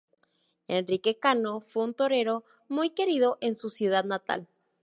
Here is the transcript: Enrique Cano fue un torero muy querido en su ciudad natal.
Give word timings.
Enrique 0.67 1.19
Cano 1.19 1.59
fue 1.61 1.83
un 1.83 1.93
torero 1.93 2.43
muy 2.67 2.89
querido 2.89 3.37
en 3.39 3.53
su 3.53 3.69
ciudad 3.69 4.03
natal. 4.03 4.47